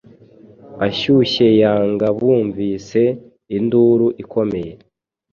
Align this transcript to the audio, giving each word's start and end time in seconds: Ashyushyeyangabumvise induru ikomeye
Ashyushyeyangabumvise 0.87 3.01
induru 3.57 4.07
ikomeye 4.23 4.71